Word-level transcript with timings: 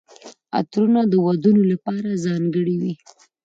عطرونه 0.57 1.01
د 1.07 1.13
ودونو 1.25 1.61
لپاره 1.71 2.21
ځانګړي 2.25 2.75
وي. 2.81 2.93